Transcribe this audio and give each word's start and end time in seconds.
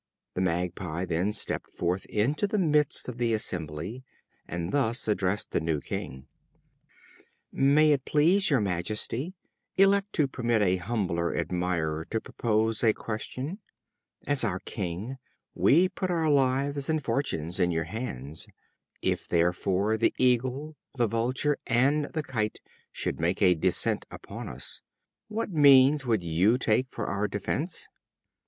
The 0.33 0.41
Magpie 0.41 1.05
then 1.05 1.31
stepped 1.31 1.69
forth 1.75 2.07
into 2.07 2.47
the 2.47 2.57
midst 2.57 3.07
of 3.07 3.19
the 3.19 3.33
assembly, 3.33 4.03
and 4.47 4.71
thus 4.71 5.07
addressed 5.07 5.51
the 5.51 5.59
new 5.59 5.79
king: 5.79 6.25
"May 7.51 7.91
it 7.91 8.03
please 8.03 8.49
your 8.49 8.61
majesty, 8.61 9.35
elect 9.75 10.11
to 10.13 10.27
permit 10.27 10.63
a 10.63 10.77
humble 10.77 11.19
admirer 11.29 12.03
to 12.05 12.19
propose 12.19 12.83
a 12.83 12.93
question. 12.93 13.59
As 14.25 14.43
our 14.43 14.57
king, 14.61 15.19
we 15.53 15.87
put 15.87 16.09
our 16.09 16.31
lives 16.31 16.89
and 16.89 17.03
fortunes 17.03 17.59
in 17.59 17.69
your 17.69 17.83
hands. 17.83 18.47
If, 19.03 19.27
therefore, 19.27 19.97
the 19.97 20.15
Eagle, 20.17 20.77
the 20.95 21.05
Vulture, 21.05 21.57
and 21.67 22.05
the 22.05 22.23
Kite, 22.23 22.59
should 22.91 23.19
make 23.19 23.39
a 23.39 23.53
descent 23.53 24.07
upon 24.09 24.49
us, 24.49 24.81
what 25.27 25.51
means 25.51 26.07
would 26.07 26.23
you 26.23 26.57
take 26.57 26.87
for 26.89 27.05
our 27.05 27.27
defense?" 27.27 27.87